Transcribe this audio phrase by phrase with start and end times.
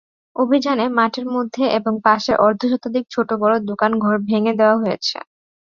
[0.35, 5.17] অভিযানে মাঠের মধ্যে এবং পাশের অর্ধশতাধিক ছোট-বড় দোকানঘর ভেঙে দেওয়া হয়েছে।